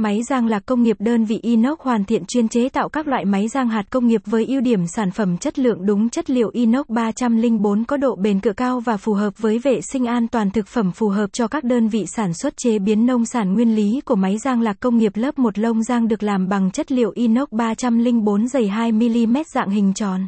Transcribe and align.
Máy 0.00 0.22
rang 0.28 0.46
lạc 0.46 0.66
công 0.66 0.82
nghiệp 0.82 0.96
đơn 0.98 1.24
vị 1.24 1.38
inox 1.42 1.78
hoàn 1.78 2.04
thiện 2.04 2.24
chuyên 2.24 2.48
chế 2.48 2.68
tạo 2.68 2.88
các 2.88 3.08
loại 3.08 3.24
máy 3.24 3.48
rang 3.48 3.68
hạt 3.68 3.82
công 3.90 4.06
nghiệp 4.06 4.20
với 4.26 4.46
ưu 4.46 4.60
điểm 4.60 4.86
sản 4.86 5.10
phẩm 5.10 5.36
chất 5.38 5.58
lượng 5.58 5.86
đúng 5.86 6.08
chất 6.08 6.30
liệu 6.30 6.50
inox 6.52 6.86
304 6.88 7.84
có 7.84 7.96
độ 7.96 8.16
bền 8.16 8.40
cự 8.40 8.52
cao 8.52 8.80
và 8.80 8.96
phù 8.96 9.12
hợp 9.12 9.38
với 9.38 9.58
vệ 9.58 9.80
sinh 9.80 10.06
an 10.06 10.28
toàn 10.28 10.50
thực 10.50 10.66
phẩm 10.66 10.92
phù 10.92 11.08
hợp 11.08 11.32
cho 11.32 11.48
các 11.48 11.64
đơn 11.64 11.88
vị 11.88 12.04
sản 12.06 12.34
xuất 12.34 12.56
chế 12.56 12.78
biến 12.78 13.06
nông 13.06 13.24
sản. 13.24 13.54
Nguyên 13.54 13.76
lý 13.76 14.00
của 14.04 14.16
máy 14.16 14.38
rang 14.38 14.60
lạc 14.60 14.80
công 14.80 14.98
nghiệp 14.98 15.12
lớp 15.16 15.38
một 15.38 15.58
lông 15.58 15.82
rang 15.82 16.08
được 16.08 16.22
làm 16.22 16.48
bằng 16.48 16.70
chất 16.70 16.92
liệu 16.92 17.12
inox 17.14 17.48
304 17.50 18.48
dày 18.48 18.68
2mm 18.68 19.42
dạng 19.54 19.70
hình 19.70 19.92
tròn 19.94 20.26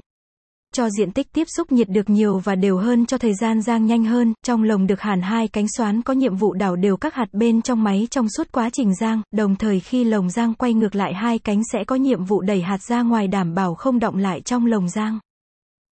cho 0.73 0.91
diện 0.91 1.13
tích 1.13 1.33
tiếp 1.33 1.45
xúc 1.57 1.73
nhiệt 1.73 1.89
được 1.89 2.11
nhiều 2.11 2.39
và 2.39 2.55
đều 2.55 2.77
hơn 2.77 3.07
cho 3.07 3.19
thời 3.19 3.35
gian 3.35 3.63
rang 3.63 3.87
nhanh 3.87 4.05
hơn, 4.05 4.35
trong 4.47 4.63
lồng 4.63 4.87
được 4.87 5.01
hàn 5.01 5.23
hai 5.23 5.49
cánh 5.49 5.67
xoán 5.77 6.03
có 6.03 6.15
nhiệm 6.15 6.37
vụ 6.37 6.53
đảo 6.53 6.77
đều 6.77 6.97
các 6.97 7.15
hạt 7.15 7.27
bên 7.33 7.63
trong 7.63 7.85
máy 7.85 8.09
trong 8.11 8.27
suốt 8.37 8.53
quá 8.53 8.71
trình 8.71 8.95
rang, 8.95 9.23
đồng 9.33 9.57
thời 9.57 9.81
khi 9.81 10.05
lồng 10.05 10.31
rang 10.31 10.55
quay 10.55 10.75
ngược 10.75 10.95
lại 10.95 11.15
hai 11.15 11.39
cánh 11.39 11.63
sẽ 11.73 11.85
có 11.85 11.97
nhiệm 11.97 12.25
vụ 12.25 12.41
đẩy 12.41 12.63
hạt 12.63 12.83
ra 12.83 13.03
ngoài 13.03 13.29
đảm 13.29 13.55
bảo 13.55 13.75
không 13.75 13.99
động 13.99 14.17
lại 14.17 14.41
trong 14.41 14.67
lồng 14.67 14.89
rang. 14.89 15.19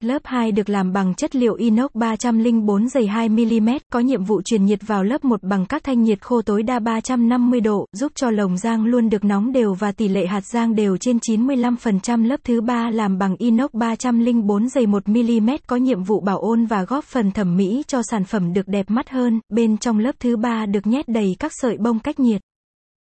Lớp 0.03 0.21
2 0.23 0.51
được 0.51 0.69
làm 0.69 0.93
bằng 0.93 1.15
chất 1.15 1.35
liệu 1.35 1.53
inox 1.53 1.91
304 1.93 2.87
dày 2.87 3.03
2mm, 3.03 3.79
có 3.91 3.99
nhiệm 3.99 4.23
vụ 4.23 4.41
truyền 4.41 4.65
nhiệt 4.65 4.79
vào 4.87 5.03
lớp 5.03 5.25
1 5.25 5.43
bằng 5.43 5.65
các 5.65 5.83
thanh 5.83 6.03
nhiệt 6.03 6.21
khô 6.21 6.41
tối 6.41 6.63
đa 6.63 6.79
350 6.79 7.61
độ, 7.61 7.85
giúp 7.91 8.11
cho 8.15 8.29
lồng 8.29 8.57
rang 8.57 8.85
luôn 8.85 9.09
được 9.09 9.23
nóng 9.23 9.51
đều 9.51 9.73
và 9.73 9.91
tỷ 9.91 10.07
lệ 10.07 10.25
hạt 10.25 10.45
rang 10.45 10.75
đều 10.75 10.97
trên 10.97 11.17
95%. 11.17 12.25
Lớp 12.25 12.39
thứ 12.43 12.61
3 12.61 12.89
làm 12.89 13.17
bằng 13.17 13.35
inox 13.35 13.69
304 13.73 14.69
dày 14.69 14.85
1mm, 14.85 15.57
có 15.67 15.75
nhiệm 15.75 16.03
vụ 16.03 16.19
bảo 16.19 16.39
ôn 16.39 16.65
và 16.65 16.83
góp 16.83 17.03
phần 17.03 17.31
thẩm 17.31 17.57
mỹ 17.57 17.83
cho 17.87 18.01
sản 18.11 18.23
phẩm 18.23 18.53
được 18.53 18.67
đẹp 18.67 18.89
mắt 18.89 19.09
hơn. 19.09 19.39
Bên 19.49 19.77
trong 19.77 19.99
lớp 19.99 20.15
thứ 20.19 20.37
3 20.37 20.65
được 20.65 20.87
nhét 20.87 21.07
đầy 21.07 21.35
các 21.39 21.51
sợi 21.61 21.77
bông 21.77 21.99
cách 21.99 22.19
nhiệt 22.19 22.41